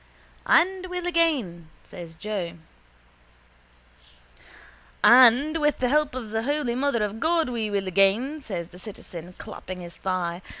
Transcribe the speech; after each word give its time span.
—And 0.47 0.87
will 0.87 1.05
again, 1.05 1.69
says 1.83 2.15
Joe. 2.15 2.53
—And 5.03 5.57
with 5.57 5.77
the 5.77 5.89
help 5.89 6.15
of 6.15 6.31
the 6.31 6.41
holy 6.41 6.73
mother 6.73 7.03
of 7.03 7.19
God 7.19 7.49
we 7.49 7.69
will 7.69 7.87
again, 7.87 8.39
says 8.39 8.69
the 8.69 8.79
citizen, 8.79 9.33
clapping 9.37 9.81
his 9.81 9.97
thigh. 9.97 10.41